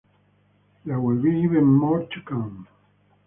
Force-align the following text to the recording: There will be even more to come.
There 0.83 0.99
will 0.99 1.21
be 1.21 1.29
even 1.29 1.63
more 1.63 2.07
to 2.07 2.21
come. 2.23 2.67